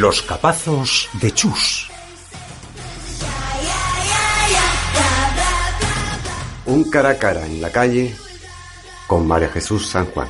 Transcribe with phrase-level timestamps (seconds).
[0.00, 1.90] Los capazos de Chus.
[6.64, 8.16] Un cara a cara en la calle
[9.06, 10.26] con María Jesús San Juan.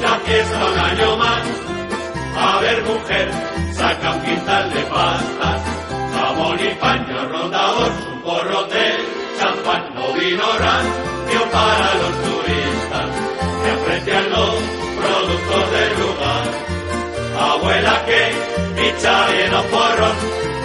[0.00, 1.42] La fiesta un año más.
[2.36, 3.30] A ver, mujer,
[3.72, 5.62] saca un quintal de pastas.
[6.14, 13.08] Jamón y paño, rondador, un porro de champán, no vino rancio para los turistas.
[13.62, 14.54] Que aprecian los
[14.98, 16.72] productos del lugar.
[17.38, 20.16] Abuela que picha bien los porros,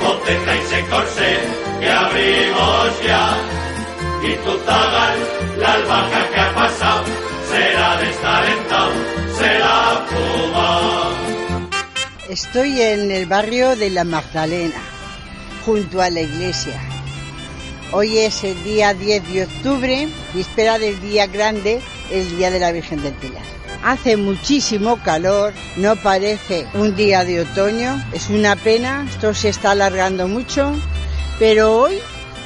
[0.03, 1.39] contenta y se corsé,
[1.79, 3.37] que abrimos ya.
[4.23, 5.17] Y tu tagal,
[5.57, 7.03] la albahaca que ha pasado,
[7.49, 7.99] será
[9.37, 9.77] será.
[12.29, 14.81] Estoy en el barrio de la Magdalena,
[15.65, 16.79] junto a la iglesia.
[17.93, 21.79] Hoy es el día 10 de octubre, víspera del día grande,
[22.11, 23.43] el día de la Virgen del Pilar.
[23.83, 29.71] Hace muchísimo calor, no parece un día de otoño, es una pena, esto se está
[29.71, 30.73] alargando mucho,
[31.39, 31.99] pero hoy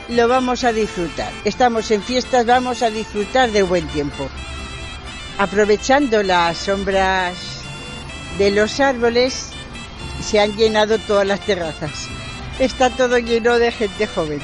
[0.09, 1.31] lo vamos a disfrutar.
[1.43, 4.29] Estamos en fiestas, vamos a disfrutar de buen tiempo.
[5.37, 7.35] Aprovechando las sombras
[8.37, 9.49] de los árboles,
[10.21, 12.07] se han llenado todas las terrazas.
[12.59, 14.39] Está todo lleno de gente joven.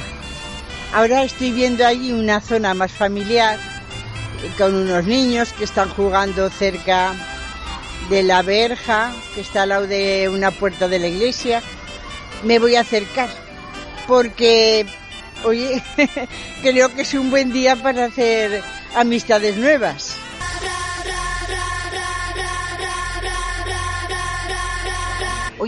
[0.92, 3.58] Ahora estoy viendo allí una zona más familiar,
[4.56, 7.12] con unos niños que están jugando cerca
[8.08, 11.62] de la verja, que está al lado de una puerta de la iglesia.
[12.44, 13.28] Me voy a acercar,
[14.06, 14.86] porque
[16.62, 18.62] creo que es un buen día para hacer
[18.94, 20.17] amistades nuevas.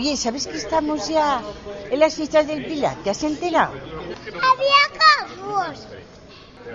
[0.01, 1.43] Oye, ¿sabes que estamos ya
[1.91, 2.97] en las fiestas del Pilar?
[3.03, 3.73] ¿Te has enterado?
[3.75, 5.85] Había cafos.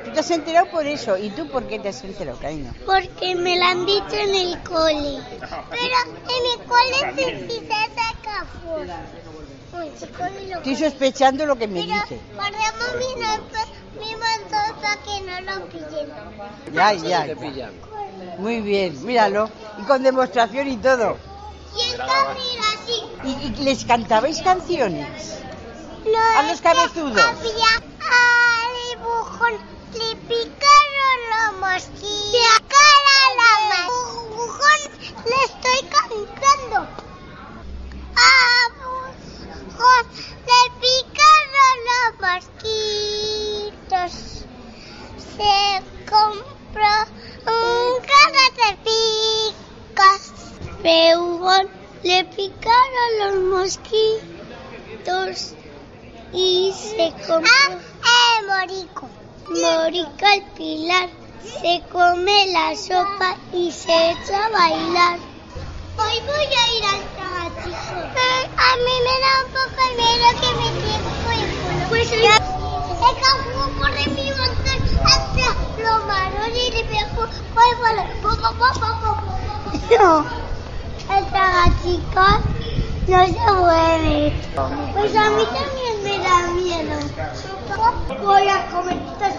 [0.04, 1.18] ¿Tú te has enterado por eso?
[1.18, 2.72] ¿Y tú por qué te has enterado, cariño?
[2.86, 5.18] Porque me lo han dicho en el cole.
[5.72, 5.96] Pero
[6.36, 7.32] en el cole se
[10.38, 12.20] ni lo Estoy sospechando lo que me Pero dice.
[12.32, 13.42] guardemos mi, no-
[14.04, 16.08] mi montón para que no lo pillen.
[16.72, 17.26] Ya, ya.
[18.38, 19.50] Muy bien, míralo.
[19.78, 21.18] Y con demostración y todo.
[21.76, 22.98] Y esta mira así.
[23.24, 25.40] ¿Y, y les cantabais canciones?
[26.04, 27.20] No A los cabezudos.
[27.20, 28.12] Había a
[28.92, 29.54] dibujón,
[29.92, 32.32] le picaron los mosquitos.
[32.32, 33.52] Le cara la
[35.24, 36.78] le estoy cantando.
[38.16, 38.30] A
[38.76, 40.04] dibujón,
[40.46, 44.10] le picaron los mosquitos.
[45.36, 45.58] Se
[46.08, 46.94] compró
[47.46, 50.22] un caja de picas.
[50.86, 51.66] Peugón,
[52.04, 55.34] le picaron los mosquitos
[56.32, 57.50] y se compró.
[57.64, 57.74] Ah,
[58.04, 59.08] eh, morico.
[59.48, 61.08] Morico el pilar.
[61.42, 65.18] Se come la sopa y se echa a bailar.
[65.98, 67.98] Hoy voy a ir al tragachico.
[68.56, 70.68] a mí me da un poco el miedo que me
[71.34, 71.82] el culo.
[71.88, 72.30] Pues el, el
[73.24, 75.50] canguro corre mi montón hacia
[75.82, 77.22] los maros y le pego.
[77.56, 78.06] Voy para
[81.86, 82.56] tragachicos
[83.08, 84.32] no se mueve.
[84.94, 86.98] Pues a mí también me da miedo.
[88.22, 89.34] Voy a comer estas.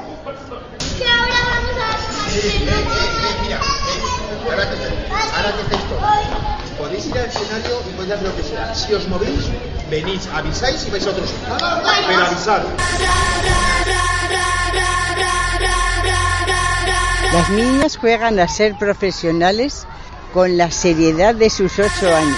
[0.97, 1.97] Que ahora vamos a
[3.41, 3.59] Mira,
[4.45, 4.75] ahora que,
[5.35, 5.95] ahora que esto,
[6.77, 8.75] podéis ir al escenario y podéis hacer lo que sea.
[8.75, 9.50] Si os movéis,
[9.89, 11.57] venís, avisáis y vais a otro sitio.
[12.07, 12.61] Pero avisad.
[17.33, 19.85] Las niñas juegan a ser profesionales
[20.33, 22.38] con la seriedad de sus ocho años.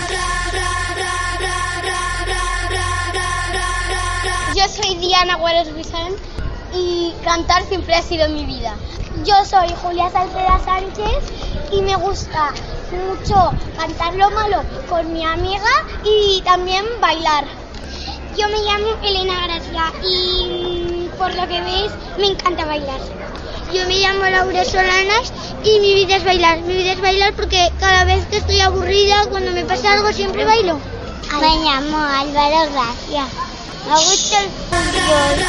[4.56, 6.14] Yo soy Diana Guaros Guisán
[6.74, 8.76] y cantar siempre ha sido mi vida.
[9.26, 11.24] Yo soy Julia Salceda Sánchez
[11.72, 12.54] y me gusta
[12.92, 17.46] mucho cantar lo malo con mi amiga y también bailar.
[18.38, 23.00] Yo me llamo Elena Gracia y por lo que veis, me encanta bailar.
[23.74, 25.34] Yo me llamo Laura Solanas
[25.64, 26.60] y mi vida es bailar.
[26.62, 30.46] Mi vida es bailar porque cada vez que estoy aburrida, cuando me pasa algo, siempre
[30.46, 30.80] bailo.
[31.40, 33.28] Me llamo Álvaro Gracia.
[33.88, 35.46] Me gusta el fútbol.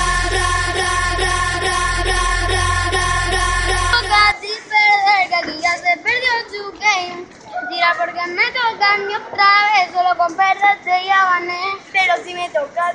[4.70, 7.24] Perder, se perdió tu game.
[7.68, 11.60] Tira porque me toca ni otra vez, solo con perderte ya gané.
[11.92, 12.92] Pero si me toca,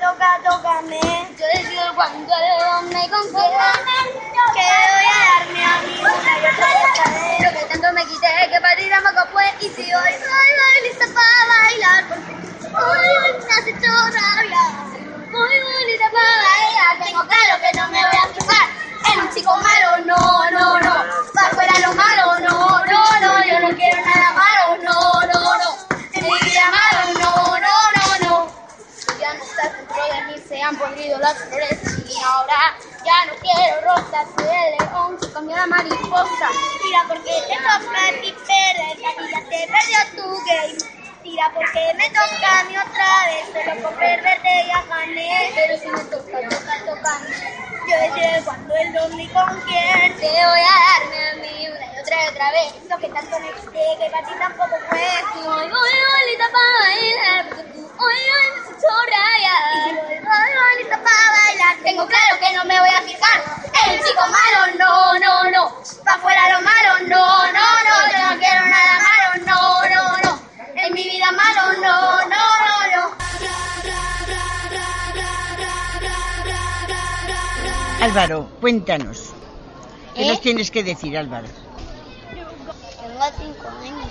[30.86, 34.28] podrido las flores y ahora ya no quiero rosas.
[34.38, 36.50] Soy el león, se cambió la mariposa.
[36.84, 40.78] Mira porque te toca ti perder, que ya te perdió tu game.
[41.24, 45.52] Tira porque me toca a mí otra vez, solo por perderte ya gané.
[45.56, 47.22] Pero si me toca, toca, toca.
[47.88, 50.16] Yo decido cuándo, el dónde con quién.
[50.18, 52.74] Te voy a darme a mí una y otra y otra vez.
[52.90, 55.02] Lo que tanto me que para ti tampoco fue.
[55.36, 55.92] Y hoy voy
[62.06, 63.42] tengo claro que no me voy a fijar.
[63.88, 65.84] El chico malo, no, no, no.
[66.04, 68.12] Pa' fuera lo malo, no, no, no.
[68.12, 69.60] Yo no quiero nada malo, no,
[69.90, 70.40] no, no.
[70.76, 73.16] En mi vida malo, no, no, no, no.
[78.02, 79.34] Álvaro, cuéntanos.
[80.14, 80.28] ¿Qué ¿Eh?
[80.28, 81.48] nos tienes que decir, Álvaro?
[82.30, 84.10] Tengo cinco años.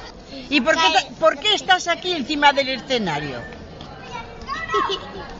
[0.50, 3.40] ¿Y por qué, por qué estás aquí encima del escenario?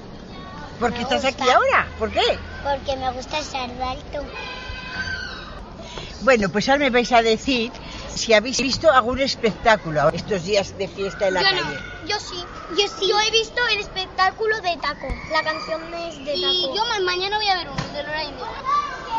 [0.79, 1.89] ¿Por qué Me estás aquí ahora?
[1.99, 2.39] ¿Por qué?
[2.63, 4.25] Porque me gusta ser alto.
[6.21, 7.71] Bueno, pues ahora me vais a decir
[8.15, 11.63] si habéis visto algún espectáculo estos días de fiesta en la yo calle.
[11.63, 12.45] no, yo sí.
[12.71, 13.09] Yo sí.
[13.09, 15.09] Yo he visto el espectáculo de Taco.
[15.31, 16.53] La canción es de Taco.
[16.53, 18.47] Y yo mañana voy a ver uno de Lola Índigo.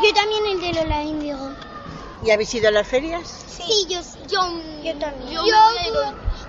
[0.04, 1.52] Yo también el de Lola Índigo.
[2.24, 3.46] ¿Y habéis ido a las ferias?
[3.48, 4.40] Sí, yo, yo,
[4.84, 5.32] yo también.
[5.32, 5.44] Yo,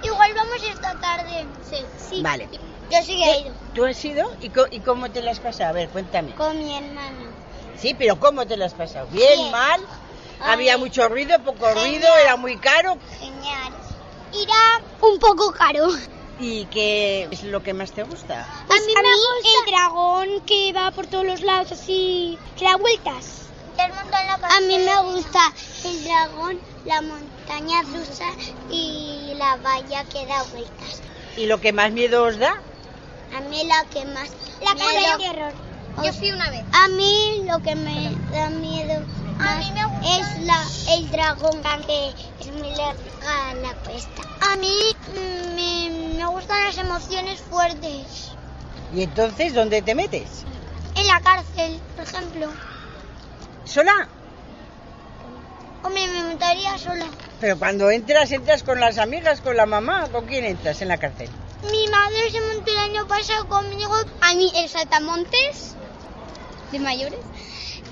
[0.02, 1.47] igual vamos esta tarde.
[1.69, 2.23] Sí, sí.
[2.23, 2.49] Vale.
[2.91, 3.55] Yo sí que he ido.
[3.75, 4.25] ¿Tú has ido?
[4.41, 5.71] ¿Y, cómo te las has pasado?
[5.71, 6.35] A ver, cuéntame.
[6.35, 7.31] Con mi hermana.
[7.77, 9.06] Sí, pero ¿cómo te las has pasado?
[9.11, 9.50] ¿Bien, Bien.
[9.50, 9.81] mal?
[10.41, 11.88] ¿Había mucho ruido, poco Genial.
[11.88, 12.09] ruido?
[12.17, 12.97] ¿Era muy caro?
[13.19, 13.73] Genial.
[14.33, 15.88] Irá un poco caro.
[16.38, 18.43] ¿Y qué es lo que más te gusta?
[18.43, 22.77] a mí, me gusta el dragón que va por todos los lados así, que da
[22.77, 23.47] vueltas.
[23.79, 25.53] A mí me gusta
[25.85, 28.27] el dragón, la montaña rusa
[28.71, 31.03] y la valla que da vueltas.
[31.37, 32.55] ¿Y lo que más miedo os da?
[33.37, 34.31] A mí la que más
[34.62, 35.53] la casa de terror.
[36.03, 36.65] Yo fui una vez.
[36.73, 39.05] A mí lo que me da miedo
[39.37, 39.71] más
[40.03, 44.23] es la el dragón que es muy larga la cuesta.
[44.41, 44.75] A mí
[45.12, 48.33] mm, me, me gustan las emociones fuertes.
[48.94, 50.44] ¿Y entonces dónde te metes?
[50.94, 52.49] En la cárcel, por ejemplo.
[53.67, 54.09] ¿Sola?
[55.83, 57.06] Hombre, me montaría sola.
[57.38, 60.97] Pero cuando entras, entras con las amigas, con la mamá, ¿con quién entras en la
[60.97, 61.28] cárcel?
[61.62, 65.75] Mi madre se montó el año pasado conmigo a mí el saltamontes
[66.70, 67.20] de mayores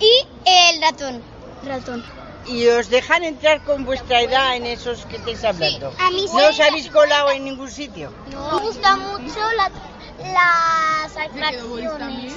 [0.00, 1.23] y el ratón.
[1.64, 2.04] Ratón.
[2.47, 5.94] ¿Y os dejan entrar con vuestra edad en esos que estáis hablando?
[5.99, 6.44] a mí ¿No sí.
[6.44, 8.12] os habéis colado en ningún sitio?
[8.28, 9.71] Me gustan mucho la-
[10.33, 12.35] las atracciones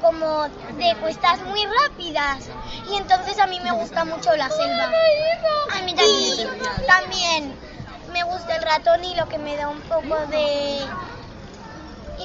[0.00, 2.48] como de cuestas muy rápidas
[2.90, 4.90] y entonces a mí me gusta mucho la selva.
[5.72, 6.48] A mí también.
[6.82, 7.58] Y también
[8.12, 10.86] me gusta el ratón y lo que me da un poco de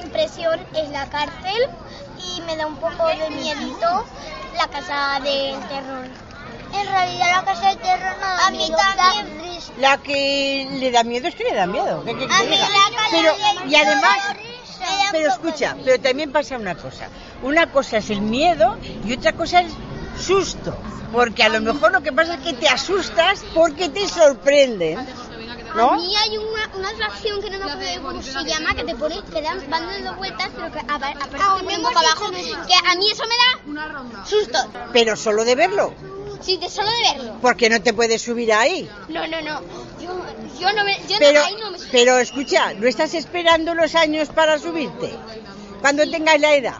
[0.02, 1.56] impresión es la cárcel
[2.18, 4.04] y me da un poco de miedito
[4.58, 6.06] la casa del terror.
[6.72, 9.60] En realidad la casa del terror no da A mí también.
[9.78, 12.02] La que le da miedo es que le da miedo.
[12.04, 14.18] ¿Qué- qué- A mí la casa pero, del y además,
[15.12, 17.08] pero escucha, pero también pasa una cosa.
[17.42, 19.72] Una cosa es el miedo y otra cosa es
[20.20, 20.76] susto.
[21.12, 24.98] Porque a lo mejor lo que pasa es que te asustas porque te sorprenden.
[25.74, 25.90] ¿No?
[25.90, 28.94] A mí hay una, una atracción que no me acuerdo cómo se llama, que te
[28.94, 32.74] pone, te dan, van dando vueltas, pero que apa- aparte te ponen boca abajo, que
[32.88, 34.58] a mí eso me da susto.
[34.92, 35.92] Pero solo de verlo.
[36.40, 37.36] Sí, de solo de verlo.
[37.40, 38.88] Porque no te puedes subir ahí.
[39.08, 39.60] No, no, no.
[40.00, 40.14] Yo,
[40.60, 43.94] yo no me, yo Pero, no, ahí no me pero escucha, ¿no estás esperando los
[43.94, 45.14] años para subirte?
[45.80, 46.76] Cuando tengas la edad.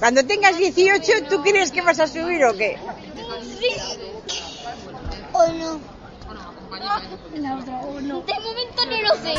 [0.00, 2.76] Cuando tengas 18, ¿tú crees que vas a subir o qué?
[5.32, 5.95] ¿O no?
[7.34, 8.20] La otra, o no.
[8.22, 9.34] De momento no lo sé.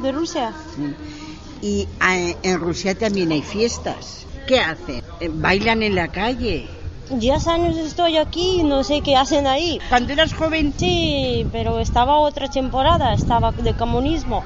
[0.00, 0.52] ¿De Rusia?
[1.62, 4.26] Y ah, en Rusia también hay fiestas.
[4.46, 5.02] ¿Qué hacen?
[5.20, 6.68] Eh, ¿Bailan en la calle?
[7.10, 9.80] Diez años estoy aquí y no sé qué hacen ahí.
[9.88, 14.44] Cuando eras joven, Sí, pero estaba otra temporada, estaba de comunismo.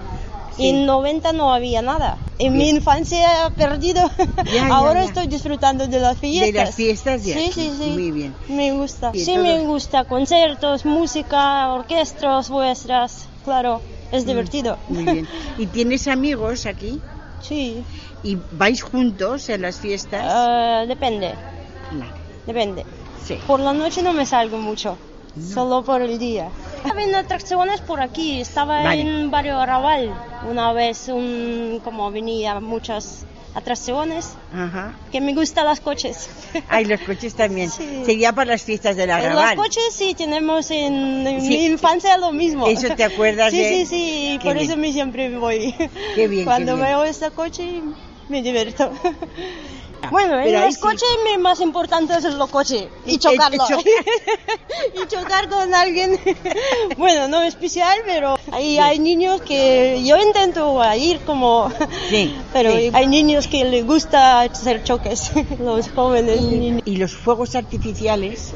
[0.56, 0.68] Sí.
[0.68, 2.18] En 90 no había nada.
[2.38, 4.10] En mi infancia he perdido.
[4.46, 5.06] Ya, ya, Ahora ya.
[5.08, 6.52] estoy disfrutando de las fiestas.
[6.52, 7.34] de las fiestas ya.
[7.36, 7.90] Sí, sí, sí.
[7.90, 8.34] Muy bien.
[8.48, 9.12] Me gusta.
[9.14, 10.04] Sí, todo- me gusta.
[10.04, 13.28] Conciertos, música, orquestas vuestras.
[13.44, 13.80] Claro,
[14.12, 14.76] es divertido.
[14.88, 15.28] Mm, Muy bien.
[15.58, 17.00] ¿Y tienes amigos aquí?
[17.42, 17.82] Sí,
[18.22, 20.20] ¿Y vais juntos en las fiestas?
[20.22, 21.34] Ah, depende,
[21.90, 22.12] Vale.
[22.46, 22.84] depende.
[23.26, 23.38] Sí.
[23.46, 24.98] Por la noche no me salgo mucho,
[25.54, 26.50] solo por el día.
[26.84, 29.02] Había atracciones por aquí, estaba Vale.
[29.02, 30.14] en Barrio Arrabal
[30.48, 34.94] una vez, un, como venía muchas atracciones, Ajá.
[35.10, 36.30] que me gustan los coches.
[36.68, 37.68] Ay, los coches también.
[37.70, 38.02] Sí.
[38.06, 39.56] Sería para las fiestas En arrabal.
[39.56, 41.48] los coches sí tenemos en, en Sí.
[41.48, 42.66] mi infancia lo mismo.
[42.66, 44.66] Eso te acuerdas sí, de- Sí, sí, Qué por bien.
[44.66, 45.74] eso me siempre voy.
[46.14, 46.86] Qué bien, Cuando qué bien.
[46.88, 47.82] veo este coche
[48.28, 48.90] me divierto.
[50.10, 50.80] Bueno, en Pero los sí.
[50.80, 53.64] coches me más importante es los coches y chocarlo.
[53.68, 53.78] cho-
[55.02, 56.18] y chocar con alguien.
[56.96, 61.70] bueno, no especial, pero ahí hay niños que yo intento ir como...
[62.08, 62.90] Sí, Pero sí.
[62.92, 65.30] hay niños que les gusta hacer choques,
[65.60, 66.82] los jóvenes niños.
[66.84, 68.52] ¿Y los fuegos artificiales?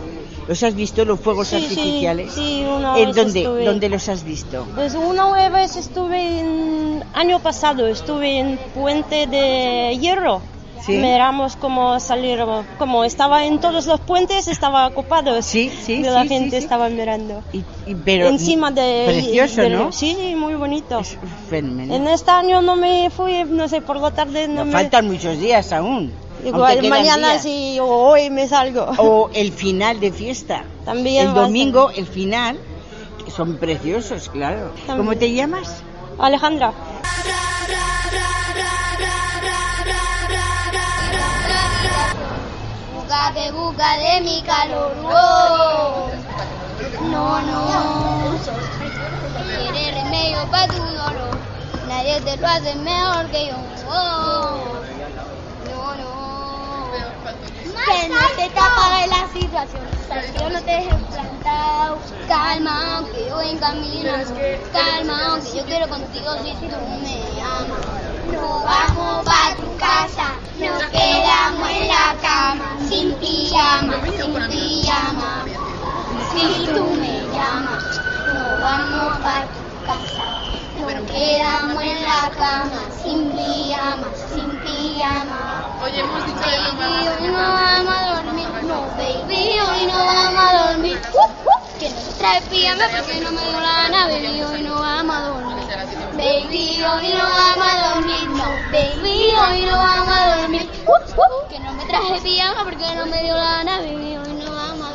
[0.48, 2.32] ¿Los has visto, los fuegos Sí, sí, artificiales?
[2.34, 3.64] sí, una ¿En vez dónde, estuve.
[3.64, 4.66] dónde los has visto?
[4.74, 10.42] Pues una vez estuve en, año pasado, estuve en Puente de Hierro.
[10.84, 10.92] Sí.
[10.98, 12.40] Miramos cómo salir,
[12.78, 15.40] como estaba en todos los puentes, estaba ocupado.
[15.40, 17.42] Sí, sí, de la gente estaba mirando.
[17.52, 19.04] Y, y- pero Encima de...
[19.06, 19.92] Precioso, del- ¿no?
[19.92, 20.98] Sí, muy bonito.
[21.00, 21.16] Es.
[21.50, 24.72] En este año no me fui, no sé, por la tarde no Nos me...
[24.72, 26.12] faltan muchos días aún.
[26.44, 28.84] Igual mañana sí, o hoy me salgo.
[28.98, 30.64] O el final de fiesta.
[30.84, 32.58] También El domingo, el final,
[33.24, 34.72] que son preciosos, claro.
[34.86, 34.96] También.
[34.98, 35.82] ¿Cómo te llamas?
[36.18, 36.74] Alejandra.
[43.74, 44.96] Búscate, búscate mi calor.
[47.00, 48.38] No, no.
[49.56, 51.40] Quieres remedio para tu dolor.
[51.88, 53.56] Nadie te lo hace mejor que yo.
[55.70, 56.92] No, no.
[57.84, 59.84] Que no te apague la situación.
[60.34, 61.98] Yo no te dejo plantado.
[62.28, 64.12] Calma, que yo en camino.
[64.72, 68.04] Calma, que yo quiero contigo si tú me amas.
[68.32, 70.82] Nos vamos pa' tu casa, nos
[74.16, 75.44] pijama, sin pijama.
[76.32, 78.00] Si tú me llamas,
[78.32, 80.24] nos vamos pa' tu casa,
[80.78, 85.78] nos quedamos en la cama, sin pijama, sin pijama.
[85.82, 90.66] Oye, hemos dicho de hoy no vamos a dormir, no baby, hoy no vamos a
[90.68, 91.00] dormir.
[91.12, 94.74] Uh, uh, que no trae pijama porque no me dio la gana, baby, hoy no
[94.80, 95.64] vamos a dormir.
[96.16, 100.70] Baby, hoy no vamos a dormir, no, baby, hoy no vamos a dormir.
[101.76, 104.90] Me traje pijama porque no me dio la gana, baby, hoy no vamos.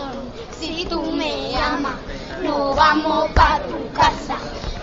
[0.60, 1.96] Si tú me llamas,
[2.44, 4.38] nos vamos pa' tu casa.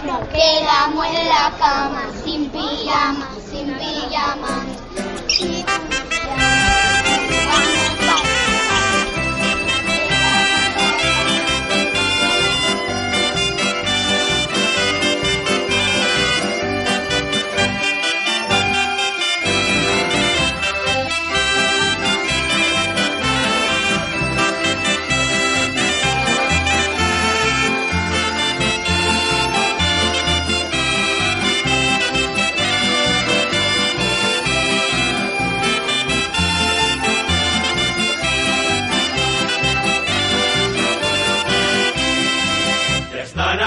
[0.05, 4.65] Nos quedamos en la cama, sin pijama, sin pijama.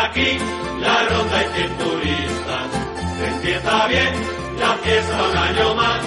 [0.10, 0.38] Aquí
[0.80, 2.68] la ronda y cien turistas.
[3.32, 4.14] Empieza bien
[4.60, 6.02] la fiesta un año más.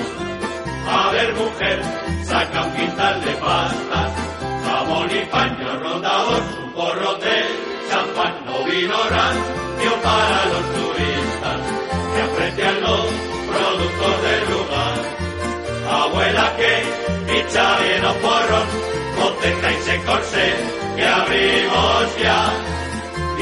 [0.88, 1.82] A ver, mujer,
[2.24, 4.12] saca un de pastas.
[4.64, 7.36] Jamón y paño rondador, un porro de
[7.90, 11.60] champán, no vino rancio para los turistas
[12.14, 13.06] que aprecian los
[13.50, 14.94] productos del lugar.
[15.90, 18.68] Abuela que echa bien un porrón,
[19.20, 20.00] contenta y se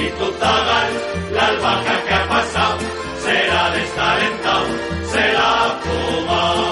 [0.02, 0.90] Y tu zagal,
[1.34, 2.78] la albahaca que ha pasado,
[3.22, 4.66] será destalentado,
[5.12, 6.70] será fumado.